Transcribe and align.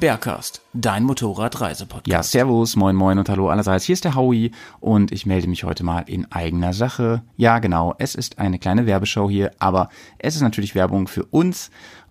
Bergcast, 0.00 0.62
dein 0.72 1.04
Motorradreisepodcast. 1.04 2.06
Ja, 2.06 2.22
servus, 2.22 2.76
moin 2.76 2.94
moin 2.94 3.18
und 3.18 3.28
hallo 3.28 3.48
allerseits. 3.48 3.84
Hier 3.84 3.94
ist 3.94 4.04
der 4.04 4.14
Howie 4.14 4.52
und 4.80 5.12
ich 5.12 5.26
melde 5.26 5.48
mich 5.48 5.64
heute 5.64 5.84
mal 5.84 6.04
in 6.06 6.30
eigener 6.30 6.72
Sache. 6.72 7.22
Ja, 7.36 7.58
genau, 7.58 7.94
es 7.98 8.14
ist 8.14 8.38
eine 8.38 8.58
kleine 8.58 8.86
Werbeshow 8.86 9.28
hier, 9.28 9.50
aber 9.58 9.90
es 10.18 10.36
ist 10.36 10.42
natürlich 10.42 10.74
Werbung 10.74 11.08
für 11.08 11.24
uns 11.24 11.70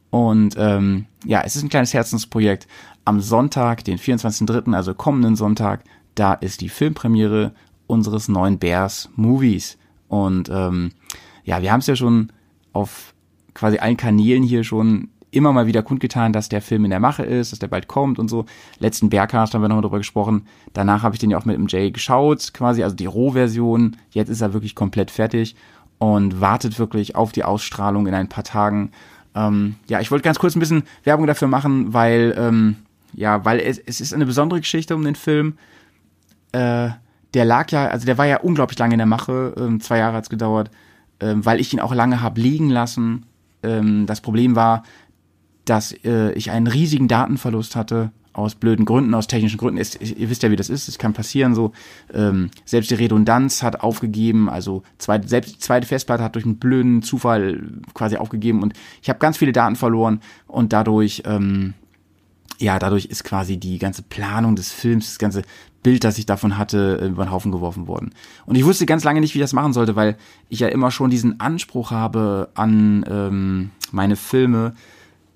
und 0.10 0.56
ähm, 0.58 1.06
ja, 1.26 1.42
es 1.46 1.56
ist 1.56 1.64
ein 1.64 1.70
kleines 1.70 1.94
Herzensprojekt. 1.94 2.68
Am 3.06 3.22
Sonntag, 3.22 3.86
den 3.86 3.98
24.03., 3.98 4.76
also 4.76 4.94
kommenden 4.94 5.36
Sonntag, 5.36 5.84
da 6.14 6.34
ist 6.34 6.62
die 6.62 6.70
Filmpremiere 6.70 7.54
unseres 7.88 8.28
neuen 8.28 8.60
Bears 8.60 9.10
Movies 9.16 9.78
und 10.10 10.50
ähm, 10.50 10.92
ja, 11.46 11.62
wir 11.62 11.72
haben 11.72 11.80
es 11.80 11.88
ja 11.88 11.96
schon 11.96 12.34
auf 12.74 13.14
quasi 13.54 13.80
allen 13.80 13.98
Kanälen 13.98 14.44
hier 14.44 14.64
schon 14.64 15.10
immer 15.32 15.52
mal 15.54 15.68
wieder 15.68 15.84
kundgetan, 15.84 16.34
dass 16.34 16.50
der 16.50 16.62
Film 16.62 16.86
in 16.86 16.92
der 16.92 17.00
Mache 17.00 17.24
ist, 17.24 17.52
dass 17.52 17.60
der 17.60 17.68
bald 17.68 17.88
kommt 17.88 18.20
und 18.20 18.30
so. 18.30 18.46
Letzten 18.80 19.10
Bergcast 19.10 19.54
haben 19.54 19.62
wir 19.62 19.68
nochmal 19.68 19.84
drüber 19.84 19.98
gesprochen. 19.98 20.48
Danach 20.74 21.04
habe 21.04 21.16
ich 21.16 21.20
den 21.20 21.30
ja 21.30 21.38
auch 21.38 21.46
mit 21.46 21.56
dem 21.56 21.68
Jay 21.68 21.92
geschaut, 21.92 22.54
quasi, 22.54 22.84
also 22.84 22.96
die 22.96 23.06
Rohversion. 23.06 23.98
Jetzt 24.12 24.30
ist 24.30 24.42
er 24.42 24.54
wirklich 24.54 24.76
komplett 24.76 25.12
fertig 25.12 25.56
und 26.00 26.40
wartet 26.40 26.80
wirklich 26.80 27.16
auf 27.16 27.32
die 27.32 27.44
Ausstrahlung 27.44 28.08
in 28.08 28.14
ein 28.14 28.30
paar 28.30 28.44
Tagen. 28.44 28.92
Ähm, 29.36 29.76
ja, 29.88 30.00
ich 30.00 30.12
wollte 30.12 30.24
ganz 30.24 30.40
kurz 30.40 30.56
ein 30.56 30.60
bisschen 30.60 30.84
Werbung 31.04 31.28
dafür 31.28 31.48
machen, 31.48 31.94
weil, 31.94 32.36
ähm, 32.38 32.78
ja, 33.14 33.44
weil 33.46 33.60
es, 33.60 33.78
es 33.80 34.02
ist 34.02 34.14
eine 34.14 34.26
besondere 34.26 34.60
Geschichte 34.60 34.96
um 34.96 35.04
den 35.04 35.16
Film. 35.16 35.58
Äh, 36.52 36.90
der 37.34 37.46
lag 37.46 37.70
ja, 37.72 37.88
also 37.88 38.06
der 38.06 38.18
war 38.18 38.26
ja 38.26 38.40
unglaublich 38.40 38.80
lange 38.80 38.94
in 38.94 39.00
der 39.00 39.06
Mache, 39.06 39.54
ähm, 39.58 39.80
zwei 39.80 39.98
Jahre 39.98 40.16
hat's 40.16 40.30
gedauert, 40.30 40.72
ähm, 41.20 41.46
weil 41.46 41.60
ich 41.60 41.74
ihn 41.74 41.80
auch 41.80 41.94
lange 41.94 42.22
hab 42.22 42.38
liegen 42.38 42.70
lassen. 42.70 43.26
Ähm, 43.64 44.06
das 44.06 44.22
Problem 44.22 44.56
war, 44.56 44.84
dass 45.70 45.92
äh, 46.04 46.32
ich 46.34 46.52
einen 46.52 46.68
riesigen 46.68 47.08
Datenverlust 47.08 47.76
hatte 47.76 48.12
aus 48.38 48.56
blöden 48.56 48.86
Gründen, 48.86 49.14
aus 49.16 49.28
technischen 49.28 49.58
Gründen. 49.58 49.80
Es, 49.80 50.00
ihr 50.00 50.30
wisst 50.30 50.44
ja, 50.44 50.52
wie 50.52 50.56
das 50.56 50.70
ist, 50.70 50.88
es 50.88 51.00
kann 51.00 51.14
passieren 51.14 51.56
so. 51.56 51.72
Ähm, 52.14 52.52
selbst 52.66 52.92
die 52.92 52.96
Redundanz 52.96 53.64
hat 53.64 53.82
aufgegeben, 53.82 54.48
also 54.48 54.84
zweite, 55.00 55.28
selbst 55.28 55.56
die 55.56 55.60
zweite 55.60 55.88
Festplatte 55.88 56.24
hat 56.24 56.36
durch 56.36 56.46
einen 56.46 56.58
blöden 56.58 57.02
Zufall 57.02 57.64
quasi 57.94 58.18
aufgegeben 58.18 58.62
und 58.62 58.74
ich 59.02 59.10
habe 59.10 59.20
ganz 59.20 59.38
viele 59.38 59.54
Daten 59.54 59.76
verloren 59.76 60.22
und 60.46 60.72
dadurch, 60.72 61.24
ähm, 61.26 61.74
ja, 62.60 62.78
dadurch 62.80 63.06
ist 63.06 63.24
quasi 63.24 63.58
die 63.58 63.80
ganze 63.80 64.04
Planung 64.04 64.56
des 64.56 64.72
Films, 64.72 65.08
das 65.08 65.20
ganze 65.20 65.42
Bild, 65.82 66.04
das 66.04 66.18
ich 66.18 66.26
davon 66.26 66.58
hatte, 66.58 66.96
über 66.96 67.26
den 67.26 67.32
Haufen 67.32 67.52
geworfen 67.52 67.88
worden. 67.88 68.14
Und 68.46 68.56
ich 68.56 68.66
wusste 68.66 68.86
ganz 68.86 69.04
lange 69.04 69.22
nicht, 69.22 69.34
wie 69.34 69.40
ich 69.40 69.44
das 69.44 69.54
machen 69.54 69.74
sollte, 69.74 69.96
weil 69.96 70.18
ich 70.50 70.60
ja 70.60 70.68
immer 70.68 70.92
schon 70.92 71.10
diesen 71.10 71.40
Anspruch 71.40 71.92
habe 71.92 72.50
an 72.56 73.06
ähm, 73.10 73.72
meine 73.92 74.16
Filme, 74.16 74.74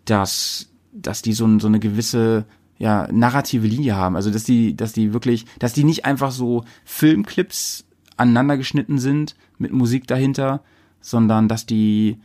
dass, 0.05 0.69
dass 0.91 1.21
die 1.21 1.33
so, 1.33 1.59
so 1.59 1.67
eine 1.67 1.79
gewisse 1.79 2.45
ja, 2.77 3.07
narrative 3.11 3.67
Linie 3.67 3.95
haben. 3.95 4.15
Also 4.15 4.31
dass 4.31 4.43
die, 4.43 4.75
dass 4.75 4.93
die 4.93 5.13
wirklich, 5.13 5.45
dass 5.59 5.73
die 5.73 5.83
nicht 5.83 6.05
einfach 6.05 6.31
so 6.31 6.63
Filmclips 6.83 7.85
aneinander 8.17 8.57
geschnitten 8.57 8.97
sind 8.97 9.35
mit 9.57 9.71
Musik 9.71 10.07
dahinter, 10.07 10.63
sondern 10.99 11.47
dass 11.47 11.65
die 11.65 12.17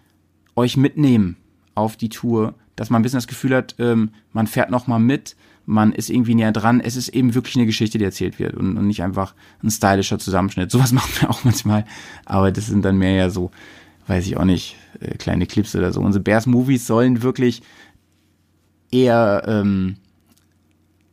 euch 0.55 0.77
mitnehmen 0.77 1.37
auf 1.75 1.97
die 1.97 2.09
Tour, 2.09 2.55
dass 2.75 2.91
man 2.91 3.01
ein 3.01 3.03
bisschen 3.03 3.19
das 3.19 3.27
Gefühl 3.27 3.55
hat, 3.55 3.75
ähm, 3.79 4.11
man 4.33 4.47
fährt 4.47 4.71
noch 4.71 4.87
mal 4.87 4.99
mit, 4.99 5.37
man 5.67 5.93
ist 5.93 6.11
irgendwie 6.11 6.35
näher 6.35 6.53
dran. 6.53 6.81
Es 6.81 6.97
ist 6.97 7.09
eben 7.09 7.35
wirklich 7.35 7.57
eine 7.57 7.67
Geschichte, 7.67 7.99
die 7.99 8.05
erzählt 8.05 8.39
wird 8.39 8.55
und, 8.55 8.79
und 8.79 8.87
nicht 8.87 9.03
einfach 9.03 9.35
ein 9.63 9.71
stylischer 9.71 10.19
Zusammenschnitt. 10.19 10.71
Sowas 10.71 10.93
machen 10.95 11.13
wir 11.21 11.31
auch 11.31 11.45
manchmal, 11.45 11.85
aber 12.25 12.51
das 12.51 12.67
sind 12.67 12.85
dann 12.85 12.97
mehr 12.97 13.13
ja 13.13 13.31
so, 13.31 13.51
weiß 14.07 14.27
ich 14.27 14.37
auch 14.37 14.45
nicht, 14.45 14.77
äh, 15.01 15.17
kleine 15.17 15.47
Clips 15.47 15.75
oder 15.75 15.93
so. 15.93 16.01
Unsere 16.01 16.23
Bears 16.23 16.47
Movies 16.47 16.87
sollen 16.87 17.23
wirklich 17.23 17.63
eher 18.91 19.43
ähm, 19.47 19.97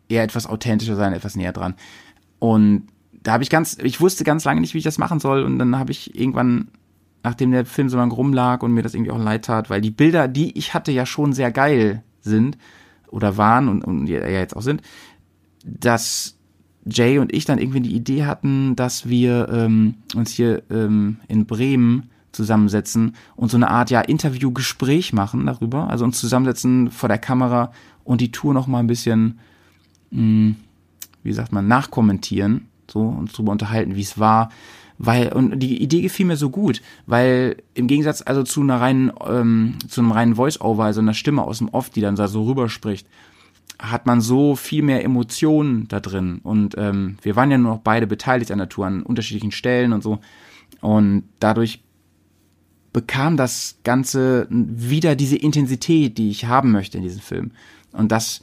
eher 0.09 0.23
etwas 0.23 0.47
authentischer 0.47 0.95
sein, 0.95 1.13
etwas 1.13 1.35
näher 1.35 1.53
dran. 1.53 1.75
Und 2.39 2.87
da 3.11 3.33
habe 3.33 3.43
ich 3.43 3.49
ganz, 3.49 3.77
ich 3.81 4.01
wusste 4.01 4.23
ganz 4.23 4.43
lange 4.43 4.61
nicht, 4.61 4.73
wie 4.73 4.79
ich 4.79 4.83
das 4.83 4.97
machen 4.97 5.19
soll. 5.19 5.43
Und 5.43 5.59
dann 5.59 5.77
habe 5.77 5.91
ich 5.91 6.17
irgendwann, 6.19 6.67
nachdem 7.23 7.51
der 7.51 7.65
Film 7.65 7.89
so 7.89 7.97
lange 7.97 8.13
rumlag 8.13 8.63
und 8.63 8.73
mir 8.73 8.83
das 8.83 8.93
irgendwie 8.93 9.11
auch 9.11 9.21
leid 9.21 9.45
tat, 9.45 9.69
weil 9.69 9.81
die 9.81 9.91
Bilder, 9.91 10.27
die 10.27 10.57
ich 10.57 10.73
hatte, 10.73 10.91
ja 10.91 11.05
schon 11.05 11.33
sehr 11.33 11.51
geil 11.51 12.03
sind 12.21 12.57
oder 13.09 13.37
waren 13.37 13.67
und, 13.69 13.83
und 13.83 14.07
ja 14.07 14.27
jetzt 14.27 14.55
auch 14.55 14.61
sind, 14.61 14.81
dass 15.63 16.37
Jay 16.85 17.17
und 17.17 17.33
ich 17.33 17.45
dann 17.45 17.59
irgendwie 17.59 17.79
die 17.79 17.95
Idee 17.95 18.25
hatten, 18.25 18.75
dass 18.75 19.07
wir 19.07 19.47
ähm, 19.49 19.95
uns 20.15 20.31
hier 20.31 20.63
ähm, 20.69 21.17
in 21.29 21.45
Bremen 21.45 22.09
zusammensetzen 22.33 23.15
und 23.35 23.49
so 23.49 23.57
eine 23.57 23.69
Art 23.69 23.89
ja 23.89 24.01
Interviewgespräch 24.01 25.13
machen 25.13 25.45
darüber, 25.45 25.89
also 25.89 26.03
uns 26.03 26.19
zusammensetzen 26.19 26.91
vor 26.91 27.07
der 27.07 27.19
Kamera 27.19 27.71
und 28.03 28.19
die 28.19 28.31
Tour 28.31 28.53
noch 28.53 28.67
mal 28.67 28.79
ein 28.79 28.87
bisschen 28.87 29.39
mh, 30.11 30.55
wie 31.23 31.33
sagt 31.33 31.51
man 31.51 31.67
nachkommentieren, 31.67 32.67
so 32.89 33.01
uns 33.01 33.31
drüber 33.33 33.51
unterhalten, 33.51 33.95
wie 33.95 34.01
es 34.01 34.19
war, 34.19 34.49
weil 34.97 35.33
und 35.33 35.59
die 35.59 35.81
Idee 35.81 36.01
gefiel 36.01 36.25
mir 36.25 36.37
so 36.37 36.49
gut, 36.49 36.81
weil 37.07 37.57
im 37.73 37.87
Gegensatz 37.87 38.21
also 38.21 38.43
zu 38.43 38.61
einer 38.61 38.79
reinen 38.79 39.11
ähm, 39.27 39.75
zu 39.87 40.01
einem 40.01 40.11
reinen 40.11 40.35
Voice-Over, 40.35 40.83
also 40.83 41.01
einer 41.01 41.13
Stimme 41.13 41.43
aus 41.43 41.57
dem 41.59 41.69
Off, 41.69 41.89
die 41.89 42.01
dann 42.01 42.15
da 42.15 42.27
so 42.27 42.43
rüberspricht, 42.43 43.07
hat 43.79 44.05
man 44.05 44.21
so 44.21 44.55
viel 44.55 44.83
mehr 44.83 45.03
Emotionen 45.03 45.87
da 45.87 45.99
drin. 45.99 46.39
Und 46.43 46.75
ähm, 46.77 47.17
wir 47.21 47.35
waren 47.35 47.51
ja 47.51 47.57
nur 47.57 47.73
noch 47.73 47.81
beide 47.81 48.07
beteiligt 48.07 48.51
an 48.51 48.59
der 48.59 48.69
Tour 48.69 48.85
an 48.85 49.03
unterschiedlichen 49.03 49.51
Stellen 49.51 49.93
und 49.93 50.03
so. 50.03 50.19
Und 50.79 51.23
dadurch 51.39 51.81
bekam 52.93 53.35
das 53.35 53.79
Ganze 53.83 54.47
wieder 54.49 55.15
diese 55.15 55.35
Intensität, 55.35 56.17
die 56.17 56.29
ich 56.29 56.45
haben 56.45 56.71
möchte 56.71 56.97
in 56.97 57.03
diesem 57.03 57.21
Film. 57.21 57.51
Und 57.91 58.11
das, 58.11 58.41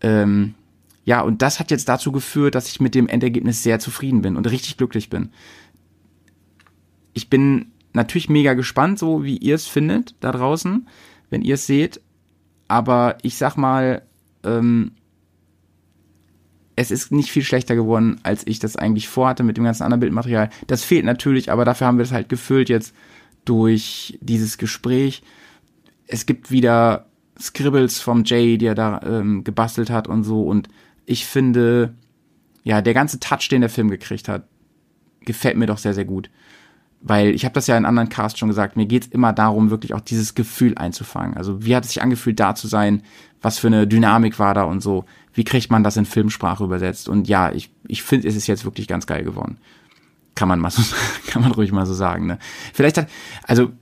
ähm, 0.00 0.54
ja, 1.04 1.20
und 1.20 1.42
das 1.42 1.58
hat 1.58 1.72
jetzt 1.72 1.88
dazu 1.88 2.12
geführt, 2.12 2.54
dass 2.54 2.68
ich 2.68 2.80
mit 2.80 2.94
dem 2.94 3.08
Endergebnis 3.08 3.62
sehr 3.62 3.80
zufrieden 3.80 4.22
bin 4.22 4.36
und 4.36 4.48
richtig 4.50 4.76
glücklich 4.76 5.10
bin. 5.10 5.30
Ich 7.12 7.28
bin 7.28 7.72
natürlich 7.92 8.30
mega 8.30 8.54
gespannt, 8.54 8.98
so 8.98 9.24
wie 9.24 9.36
ihr 9.36 9.56
es 9.56 9.66
findet 9.66 10.14
da 10.20 10.30
draußen, 10.30 10.88
wenn 11.28 11.42
ihr 11.42 11.54
es 11.54 11.66
seht. 11.66 12.00
Aber 12.68 13.18
ich 13.22 13.36
sag 13.36 13.56
mal, 13.56 14.02
ähm, 14.44 14.92
es 16.76 16.90
ist 16.90 17.12
nicht 17.12 17.30
viel 17.30 17.42
schlechter 17.42 17.74
geworden, 17.74 18.20
als 18.22 18.46
ich 18.46 18.60
das 18.60 18.76
eigentlich 18.76 19.08
vorhatte 19.08 19.42
mit 19.42 19.56
dem 19.56 19.64
ganzen 19.64 19.82
anderen 19.82 20.00
Bildmaterial. 20.00 20.50
Das 20.68 20.84
fehlt 20.84 21.04
natürlich, 21.04 21.50
aber 21.50 21.64
dafür 21.64 21.88
haben 21.88 21.98
wir 21.98 22.04
es 22.04 22.12
halt 22.12 22.28
gefüllt 22.28 22.68
jetzt 22.68 22.94
durch 23.44 24.18
dieses 24.20 24.58
Gespräch. 24.58 25.22
Es 26.06 26.26
gibt 26.26 26.50
wieder 26.50 27.06
Scribbles 27.40 28.00
vom 28.00 28.24
Jay, 28.24 28.58
die 28.58 28.66
er 28.66 28.74
da 28.74 29.00
ähm, 29.04 29.44
gebastelt 29.44 29.90
hat 29.90 30.08
und 30.08 30.24
so. 30.24 30.42
Und 30.42 30.68
ich 31.06 31.26
finde, 31.26 31.94
ja, 32.62 32.80
der 32.82 32.94
ganze 32.94 33.18
Touch, 33.18 33.48
den 33.50 33.62
der 33.62 33.70
Film 33.70 33.90
gekriegt 33.90 34.28
hat, 34.28 34.46
gefällt 35.20 35.56
mir 35.56 35.66
doch 35.66 35.78
sehr, 35.78 35.94
sehr 35.94 36.04
gut. 36.04 36.30
Weil 37.00 37.34
ich 37.34 37.44
habe 37.44 37.54
das 37.54 37.66
ja 37.66 37.76
in 37.76 37.84
anderen 37.84 38.08
Casts 38.08 38.38
schon 38.38 38.48
gesagt, 38.48 38.76
mir 38.76 38.86
geht's 38.86 39.08
immer 39.08 39.32
darum, 39.32 39.70
wirklich 39.70 39.92
auch 39.92 40.00
dieses 40.00 40.34
Gefühl 40.34 40.78
einzufangen. 40.78 41.36
Also 41.36 41.64
wie 41.64 41.74
hat 41.74 41.84
es 41.84 41.90
sich 41.90 42.02
angefühlt, 42.02 42.38
da 42.38 42.54
zu 42.54 42.68
sein? 42.68 43.02
Was 43.40 43.58
für 43.58 43.66
eine 43.66 43.88
Dynamik 43.88 44.38
war 44.38 44.54
da 44.54 44.62
und 44.62 44.80
so? 44.80 45.04
Wie 45.34 45.42
kriegt 45.42 45.70
man 45.70 45.82
das 45.82 45.96
in 45.96 46.04
Filmsprache 46.04 46.62
übersetzt? 46.62 47.08
Und 47.08 47.26
ja, 47.26 47.50
ich, 47.50 47.72
ich 47.88 48.04
finde, 48.04 48.28
es 48.28 48.36
ist 48.36 48.46
jetzt 48.46 48.64
wirklich 48.64 48.86
ganz 48.86 49.06
geil 49.06 49.24
geworden. 49.24 49.58
Kann 50.34 50.48
man 50.48 50.60
mal 50.60 50.70
so, 50.70 50.82
kann 51.26 51.42
man 51.42 51.52
ruhig 51.52 51.72
mal 51.72 51.86
so 51.86 51.94
sagen, 51.94 52.26
ne? 52.26 52.38
Vielleicht 52.72 52.98
hat, 52.98 53.08
also, 53.44 53.72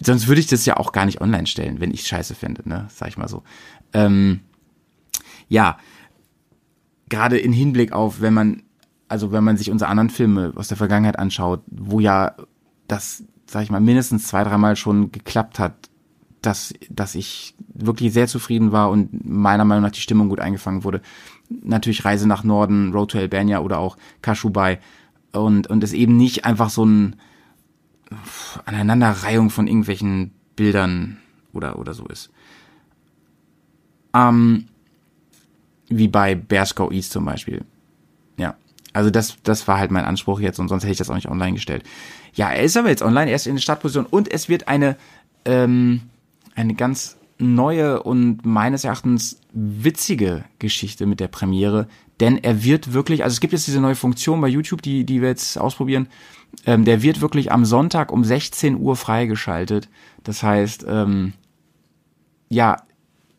sonst 0.00 0.28
würde 0.28 0.40
ich 0.40 0.46
das 0.46 0.66
ja 0.66 0.76
auch 0.76 0.92
gar 0.92 1.06
nicht 1.06 1.20
online 1.20 1.46
stellen, 1.46 1.80
wenn 1.80 1.92
ich 1.92 2.06
scheiße 2.06 2.34
finde, 2.34 2.68
ne? 2.68 2.86
Sag 2.88 3.08
ich 3.08 3.18
mal 3.18 3.28
so. 3.28 3.42
Ähm, 3.92 4.40
ja, 5.48 5.78
gerade 7.08 7.38
in 7.38 7.52
Hinblick 7.52 7.92
auf, 7.92 8.20
wenn 8.20 8.32
man, 8.32 8.62
also 9.08 9.32
wenn 9.32 9.44
man 9.44 9.56
sich 9.56 9.70
unsere 9.70 9.90
anderen 9.90 10.10
Filme 10.10 10.52
aus 10.56 10.68
der 10.68 10.76
Vergangenheit 10.76 11.18
anschaut, 11.18 11.62
wo 11.66 12.00
ja 12.00 12.34
das, 12.88 13.24
sag 13.46 13.62
ich 13.64 13.70
mal, 13.70 13.80
mindestens 13.80 14.26
zwei, 14.26 14.44
dreimal 14.44 14.76
schon 14.76 15.12
geklappt 15.12 15.58
hat, 15.58 15.90
dass, 16.40 16.72
dass 16.88 17.14
ich 17.14 17.54
wirklich 17.74 18.12
sehr 18.12 18.26
zufrieden 18.26 18.72
war 18.72 18.90
und 18.90 19.28
meiner 19.28 19.64
Meinung 19.64 19.82
nach 19.82 19.90
die 19.90 20.00
Stimmung 20.00 20.28
gut 20.28 20.40
eingefangen 20.40 20.84
wurde. 20.84 21.02
Natürlich 21.48 22.04
Reise 22.04 22.26
nach 22.26 22.44
Norden, 22.44 22.92
Road 22.92 23.10
to 23.10 23.18
Albania 23.18 23.60
oder 23.60 23.78
auch 23.78 23.96
Kashubai 24.22 24.78
und, 25.32 25.66
und 25.66 25.84
es 25.84 25.92
eben 25.92 26.16
nicht 26.16 26.44
einfach 26.44 26.70
so 26.70 26.84
ein 26.84 27.16
Aneinanderreihung 28.64 29.50
von 29.50 29.66
irgendwelchen 29.66 30.32
Bildern 30.56 31.18
oder, 31.52 31.78
oder 31.78 31.94
so 31.94 32.06
ist. 32.06 32.30
Ähm, 34.14 34.66
wie 35.88 36.08
bei 36.08 36.34
Bears 36.34 36.74
Go 36.74 36.90
East 36.90 37.12
zum 37.12 37.24
Beispiel. 37.24 37.64
Ja. 38.36 38.56
Also 38.92 39.10
das, 39.10 39.36
das 39.42 39.68
war 39.68 39.78
halt 39.78 39.90
mein 39.90 40.04
Anspruch 40.04 40.40
jetzt 40.40 40.58
und 40.58 40.68
sonst 40.68 40.82
hätte 40.82 40.92
ich 40.92 40.98
das 40.98 41.10
auch 41.10 41.14
nicht 41.14 41.28
online 41.28 41.54
gestellt. 41.54 41.84
Ja, 42.34 42.50
er 42.50 42.62
ist 42.62 42.76
aber 42.76 42.88
jetzt 42.88 43.02
online, 43.02 43.30
er 43.30 43.36
ist 43.36 43.46
in 43.46 43.56
der 43.56 43.62
Startposition 43.62 44.06
und 44.06 44.30
es 44.30 44.48
wird 44.48 44.68
eine, 44.68 44.96
ähm, 45.44 46.02
eine 46.54 46.74
ganz 46.74 47.16
neue 47.40 48.02
und 48.02 48.44
meines 48.44 48.84
Erachtens 48.84 49.40
witzige 49.52 50.44
Geschichte 50.58 51.06
mit 51.06 51.20
der 51.20 51.28
Premiere, 51.28 51.88
denn 52.20 52.36
er 52.38 52.62
wird 52.64 52.92
wirklich, 52.92 53.24
also 53.24 53.34
es 53.34 53.40
gibt 53.40 53.52
jetzt 53.52 53.66
diese 53.66 53.80
neue 53.80 53.94
Funktion 53.94 54.40
bei 54.40 54.48
YouTube, 54.48 54.82
die, 54.82 55.04
die 55.04 55.20
wir 55.22 55.28
jetzt 55.28 55.58
ausprobieren, 55.58 56.08
ähm, 56.66 56.84
der 56.84 57.02
wird 57.02 57.20
wirklich 57.20 57.50
am 57.52 57.64
Sonntag 57.64 58.12
um 58.12 58.24
16 58.24 58.76
Uhr 58.76 58.96
freigeschaltet. 58.96 59.88
Das 60.24 60.42
heißt, 60.42 60.84
ähm, 60.88 61.32
ja, 62.48 62.76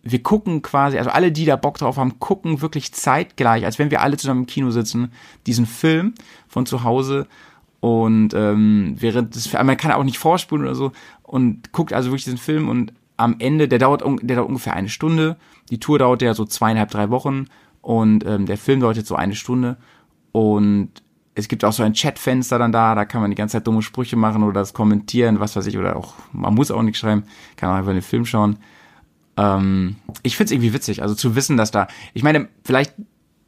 wir 0.04 0.24
gucken 0.24 0.62
quasi, 0.62 0.98
also 0.98 1.12
alle, 1.12 1.32
die 1.32 1.46
da 1.46 1.56
Bock 1.56 1.78
drauf 1.78 1.98
haben, 1.98 2.20
gucken 2.20 2.62
wirklich 2.62 2.92
zeitgleich, 2.94 3.66
als 3.66 3.78
wenn 3.78 3.92
wir 3.92 4.02
alle 4.02 4.18
zusammen 4.18 4.42
im 4.42 4.48
Kino 4.48 4.72
sitzen, 4.72 5.12
diesen 5.46 5.68
Film 5.68 6.14
von 6.48 6.66
zu 6.66 6.84
Hause 6.84 7.28
und 7.82 8.34
ähm, 8.34 8.96
während 8.98 9.36
das, 9.36 9.52
man 9.54 9.78
kann 9.78 9.92
auch 9.92 10.04
nicht 10.04 10.18
vorspulen 10.18 10.66
oder 10.66 10.76
so 10.76 10.92
und 11.24 11.72
guckt 11.72 11.94
also 11.94 12.10
wirklich 12.10 12.24
diesen 12.24 12.38
Film 12.38 12.70
und 12.70 12.94
am 13.22 13.36
Ende, 13.40 13.68
der 13.68 13.80
dauert, 13.80 14.04
der 14.22 14.36
dauert 14.36 14.50
ungefähr 14.50 14.74
eine 14.74 14.90
Stunde, 14.90 15.38
die 15.70 15.80
Tour 15.80 16.00
dauert 16.00 16.22
ja 16.22 16.34
so 16.34 16.46
zweieinhalb, 16.46 16.92
drei 16.92 17.10
Wochen. 17.10 17.46
Und 17.82 18.26
ähm, 18.26 18.46
der 18.46 18.58
Film 18.58 18.80
dauert 18.80 18.98
jetzt 18.98 19.08
so 19.08 19.16
eine 19.16 19.36
Stunde. 19.36 19.78
Und 20.32 20.90
es 21.34 21.48
gibt 21.48 21.64
auch 21.64 21.74
so 21.74 21.84
ein 21.84 21.94
Chatfenster 21.94 22.60
dann 22.60 22.72
da, 22.72 22.94
da 22.96 23.06
kann 23.06 23.22
man 23.22 23.32
die 23.32 23.36
ganze 23.36 23.54
Zeit 23.54 23.68
dumme 23.68 23.82
Sprüche 23.82 24.16
machen 24.16 24.44
oder 24.44 24.60
das 24.60 24.74
kommentieren, 24.74 25.40
was 25.40 25.56
weiß 25.56 25.66
ich, 25.66 25.78
oder 25.78 25.96
auch, 25.96 26.14
man 26.34 26.54
muss 26.54 26.72
auch 26.72 26.82
nichts 26.84 27.00
schreiben, 27.00 27.24
kann 27.56 27.70
auch 27.70 27.76
einfach 27.76 27.94
den 27.94 28.02
Film 28.02 28.26
schauen. 28.26 28.58
Ähm, 29.38 29.96
ich 30.24 30.36
find's 30.36 30.52
irgendwie 30.52 30.74
witzig, 30.74 31.02
also 31.02 31.16
zu 31.16 31.36
wissen, 31.36 31.58
dass 31.58 31.72
da, 31.72 31.88
ich 32.14 32.24
meine, 32.24 32.50
vielleicht 32.64 32.94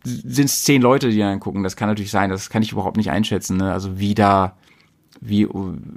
sind 0.05 0.45
es 0.45 0.63
zehn 0.63 0.81
Leute, 0.81 1.09
die 1.09 1.19
dann 1.19 1.39
gucken, 1.39 1.63
das 1.63 1.75
kann 1.75 1.89
natürlich 1.89 2.11
sein, 2.11 2.29
das 2.29 2.49
kann 2.49 2.63
ich 2.63 2.71
überhaupt 2.71 2.97
nicht 2.97 3.11
einschätzen, 3.11 3.57
ne? 3.57 3.71
also 3.71 3.99
wie 3.99 4.15
da, 4.15 4.55
wie, 5.21 5.48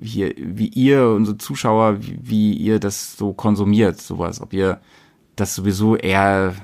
hier, 0.03 0.35
wie 0.37 0.69
ihr, 0.69 1.09
unsere 1.09 1.39
Zuschauer, 1.39 2.03
wie, 2.03 2.19
wie 2.23 2.53
ihr 2.55 2.79
das 2.79 3.17
so 3.17 3.33
konsumiert, 3.33 4.01
sowas, 4.01 4.41
ob 4.41 4.53
ihr 4.53 4.81
das 5.37 5.55
sowieso 5.55 5.97
eher 5.97 6.55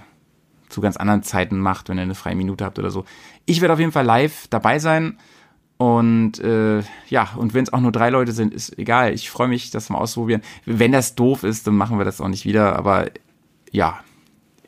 zu 0.68 0.80
ganz 0.80 0.96
anderen 0.96 1.22
Zeiten 1.22 1.58
macht, 1.58 1.88
wenn 1.88 1.98
ihr 1.98 2.02
eine 2.02 2.14
freie 2.14 2.34
Minute 2.34 2.64
habt 2.64 2.78
oder 2.78 2.90
so. 2.90 3.04
Ich 3.44 3.60
werde 3.60 3.74
auf 3.74 3.80
jeden 3.80 3.92
Fall 3.92 4.04
live 4.06 4.48
dabei 4.48 4.78
sein. 4.78 5.18
Und 5.76 6.38
äh, 6.38 6.82
ja, 7.08 7.30
und 7.36 7.54
wenn 7.54 7.64
es 7.64 7.72
auch 7.72 7.80
nur 7.80 7.92
drei 7.92 8.10
Leute 8.10 8.32
sind, 8.32 8.54
ist 8.54 8.78
egal. 8.78 9.12
Ich 9.12 9.30
freue 9.30 9.48
mich, 9.48 9.70
das 9.70 9.90
mal 9.90 9.98
auszuprobieren. 9.98 10.42
Wenn 10.64 10.92
das 10.92 11.14
doof 11.14 11.42
ist, 11.42 11.66
dann 11.66 11.76
machen 11.76 11.98
wir 11.98 12.04
das 12.04 12.20
auch 12.20 12.28
nicht 12.28 12.44
wieder. 12.44 12.76
Aber 12.76 13.10
ja, 13.70 14.00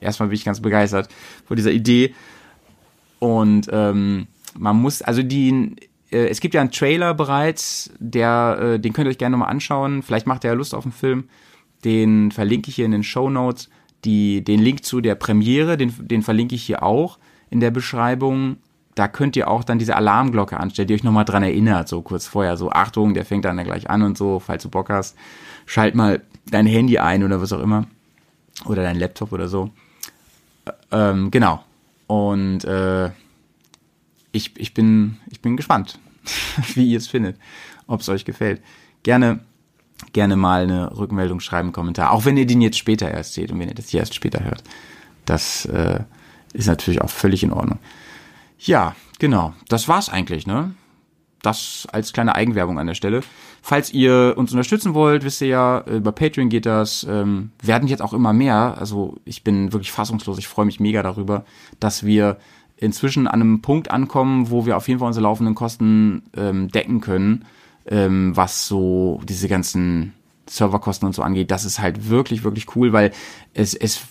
erstmal 0.01 0.29
bin 0.29 0.37
ich 0.37 0.45
ganz 0.45 0.61
begeistert 0.61 1.09
von 1.47 1.57
dieser 1.57 1.71
Idee. 1.71 2.15
Und 3.21 3.69
ähm, 3.71 4.27
man 4.59 4.77
muss, 4.77 5.03
also 5.03 5.23
die, 5.23 5.77
äh, 6.14 6.28
es 6.28 6.40
gibt 6.40 6.55
ja 6.55 6.61
einen 6.61 6.70
Trailer 6.70 7.12
bereits, 7.12 7.90
der, 7.99 8.58
äh, 8.61 8.81
den 8.81 8.93
könnt 8.93 9.06
ihr 9.06 9.11
euch 9.11 9.19
gerne 9.19 9.37
nochmal 9.37 9.50
anschauen. 9.50 10.02
Vielleicht 10.02 10.26
macht 10.26 10.44
ihr 10.44 10.50
ja 10.50 10.55
Lust 10.55 10.75
auf 10.75 10.84
den 10.84 10.93
Film. 10.93 11.28
Den 11.84 12.31
verlinke 12.31 12.70
ich 12.70 12.76
hier 12.76 12.87
in 12.87 12.93
den 12.93 13.02
Show 13.02 13.28
Notes. 13.28 13.69
Den 14.06 14.44
Link 14.44 14.84
zu 14.84 15.00
der 15.00 15.14
Premiere, 15.14 15.78
den, 15.78 15.94
den 15.99 16.22
verlinke 16.22 16.55
ich 16.55 16.62
hier 16.62 16.82
auch 16.82 17.19
in 17.49 17.61
der 17.61 17.70
Beschreibung. 17.70 18.56
Da 18.94 19.08
könnt 19.08 19.34
ihr 19.34 19.49
auch 19.49 19.64
dann 19.64 19.78
diese 19.78 19.96
Alarmglocke 19.96 20.61
anstellen, 20.61 20.88
die 20.88 20.94
euch 20.94 21.05
nochmal 21.05 21.25
dran 21.25 21.43
erinnert, 21.43 21.88
so 21.88 22.02
kurz 22.02 22.26
vorher, 22.26 22.58
so 22.58 22.70
Achtung, 22.70 23.14
der 23.14 23.25
fängt 23.25 23.46
dann 23.46 23.56
gleich 23.64 23.88
an 23.88 24.02
und 24.02 24.19
so, 24.19 24.40
falls 24.40 24.62
du 24.62 24.69
Bock 24.69 24.90
hast, 24.90 25.16
schalt 25.64 25.94
mal 25.94 26.20
dein 26.50 26.66
Handy 26.66 26.99
ein 26.99 27.25
oder 27.25 27.40
was 27.40 27.52
auch 27.55 27.61
immer. 27.61 27.87
Oder 28.66 28.82
dein 28.82 28.99
Laptop 28.99 29.32
oder 29.32 29.49
so. 29.49 29.70
Ähm, 30.93 31.31
genau. 31.31 31.64
Und 32.06 32.64
äh, 32.64 33.11
ich, 34.35 34.59
ich, 34.59 34.75
bin, 34.75 35.19
ich 35.31 35.41
bin 35.41 35.57
gespannt, 35.57 35.99
wie 36.75 36.91
ihr 36.91 36.99
es 36.99 37.07
findet, 37.07 37.39
ob 37.87 38.01
es 38.01 38.09
euch 38.09 38.25
gefällt. 38.25 38.63
Gerne 39.03 39.41
gerne 40.13 40.37
mal 40.37 40.63
eine 40.63 40.97
Rückmeldung 40.97 41.41
schreiben, 41.41 41.73
Kommentar. 41.73 42.11
Auch 42.11 42.25
wenn 42.25 42.37
ihr 42.37 42.47
den 42.47 42.61
jetzt 42.61 42.79
später 42.79 43.11
erst 43.11 43.35
seht 43.35 43.53
und 43.53 43.59
wenn 43.59 43.69
ihr 43.69 43.75
das 43.75 43.89
hier 43.89 44.01
erst 44.01 44.15
später 44.15 44.45
hört. 44.45 44.63
Das 45.25 45.65
äh, 45.67 46.01
ist 46.53 46.67
natürlich 46.67 47.01
auch 47.01 47.11
völlig 47.11 47.43
in 47.43 47.53
Ordnung. 47.53 47.79
Ja, 48.59 48.95
genau. 49.19 49.55
Das 49.69 49.89
war's 49.89 50.09
eigentlich, 50.09 50.47
ne? 50.47 50.75
Das 51.43 51.87
als 51.93 52.13
kleine 52.13 52.35
Eigenwerbung 52.35 52.79
an 52.79 52.87
der 52.87 52.95
Stelle. 52.95 53.21
Falls 53.61 53.93
ihr 53.93 54.35
uns 54.37 54.53
unterstützen 54.53 54.95
wollt, 54.95 55.25
wisst 55.25 55.43
ihr 55.43 55.49
ja, 55.49 55.85
über 55.87 56.13
Patreon 56.13 56.49
geht 56.49 56.65
das, 56.65 57.07
ähm, 57.09 57.51
werden 57.63 57.89
jetzt 57.89 58.01
auch 58.01 58.15
immer 58.15 58.33
mehr. 58.33 58.77
Also 58.79 59.17
ich 59.25 59.45
bin 59.45 59.73
wirklich 59.73 59.93
fassungslos, 59.93 60.39
ich 60.39 60.49
freue 60.49 60.67
mich 60.67 60.81
mega 60.81 61.03
darüber, 61.03 61.45
dass 61.81 62.05
wir 62.05 62.39
inzwischen 62.76 63.26
an 63.26 63.41
einem 63.41 63.62
Punkt 63.62 63.91
ankommen, 63.91 64.50
wo 64.50 64.67
wir 64.67 64.76
auf 64.76 64.88
jeden 64.88 65.00
Fall 65.00 65.09
unsere 65.09 65.25
laufenden 65.25 65.55
Kosten 65.55 66.23
ähm, 66.37 66.69
decken 66.69 67.00
können 67.00 67.44
ähm, 67.87 68.37
was 68.37 68.67
so 68.67 69.21
diese 69.25 69.49
ganzen 69.49 70.15
Serverkosten 70.49 71.06
und 71.06 71.15
so 71.15 71.23
angeht. 71.23 71.50
Das 71.50 71.65
ist 71.65 71.79
halt 71.79 72.09
wirklich, 72.09 72.44
wirklich 72.44 72.75
cool, 72.76 72.93
weil 72.93 73.12
es, 73.53 73.75
es 73.75 74.06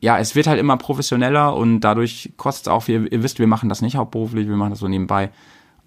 ja, 0.00 0.18
es 0.18 0.34
wird 0.34 0.46
halt 0.46 0.60
immer 0.60 0.76
professioneller 0.76 1.54
und 1.54 1.80
dadurch 1.80 2.32
kostet 2.36 2.66
es 2.66 2.68
auch, 2.68 2.86
ihr, 2.88 3.10
ihr 3.10 3.22
wisst, 3.22 3.38
wir 3.38 3.46
machen 3.46 3.68
das 3.68 3.82
nicht 3.82 3.96
hauptberuflich, 3.96 4.46
wir 4.48 4.56
machen 4.56 4.70
das 4.70 4.80
so 4.80 4.88
nebenbei. 4.88 5.30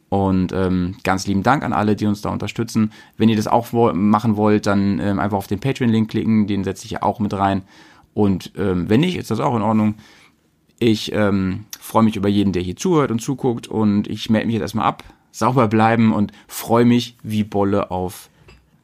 Und 0.10 0.52
ähm, 0.54 0.96
ganz 1.04 1.28
lieben 1.28 1.44
Dank 1.44 1.64
an 1.64 1.72
alle, 1.72 1.96
die 1.96 2.08
uns 2.08 2.22
da 2.22 2.30
unterstützen. 2.30 2.92
Wenn 3.18 3.30
ihr 3.30 3.36
das 3.36 3.46
auch 3.46 3.72
wo 3.72 3.94
machen 3.94 4.38
wollt, 4.38 4.66
dann 4.66 5.00
ähm, 5.00 5.20
einfach 5.20 5.38
auf 5.38 5.46
den 5.46 5.60
Patreon-Link 5.60 6.10
klicken, 6.10 6.48
den 6.48 6.64
setze 6.64 6.86
ich 6.86 6.92
ja 6.92 7.04
auch 7.04 7.20
mit 7.20 7.34
rein. 7.34 7.62
Und 8.16 8.52
ähm, 8.58 8.90
wenn 8.90 9.02
nicht, 9.02 9.18
ist 9.18 9.30
das 9.30 9.40
auch 9.40 9.56
in 9.56 9.62
Ordnung. 9.62 9.96
Ich 10.80 11.12
ähm, 11.12 11.66
freue 11.80 12.04
mich 12.04 12.16
über 12.16 12.30
jeden, 12.30 12.54
der 12.54 12.62
hier 12.62 12.76
zuhört 12.76 13.12
und 13.12 13.20
zuguckt 13.20 13.68
und 13.68 14.08
ich 14.08 14.30
melde 14.30 14.48
mich 14.48 14.54
jetzt 14.54 14.62
erstmal 14.62 14.86
ab 14.86 15.04
sauber 15.32 15.68
bleiben 15.68 16.14
und 16.14 16.32
freue 16.48 16.86
mich 16.86 17.18
wie 17.24 17.44
Bolle 17.44 17.92
auf 17.92 18.30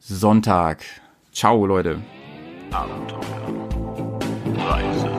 Sonntag. 0.00 0.84
Ciao, 1.32 1.66
Leute. 1.66 2.00
Abenteuer, 2.70 3.20
Reise, 4.56 5.10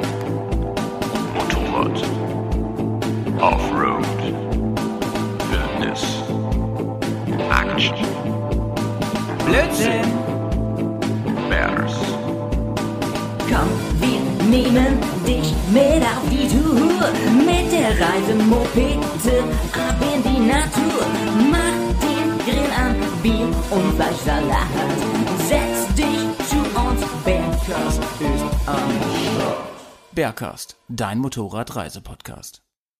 Motorrad, 1.35 2.03
Offroad, 3.41 3.76
Tour. 16.51 17.11
Mit 17.45 17.71
der 17.71 17.91
Reisemopete 17.99 19.43
ab 19.73 19.97
in 20.13 20.23
die 20.23 20.39
Natur. 20.39 21.05
Mach 21.51 21.79
den 22.01 22.37
Grill 22.45 22.71
an, 22.75 22.95
Bier 23.21 23.47
und 23.69 23.93
Fleischsalat. 23.95 24.67
Setz 25.47 25.95
dich 25.95 26.47
zu 26.49 26.57
uns, 26.79 27.01
Bergkast 27.23 28.01
ist 28.19 28.67
am 28.67 28.91
Start. 29.35 29.67
Bergcast, 30.13 30.77
dein 30.87 31.19
Motorradreisepodcast. 31.19 32.66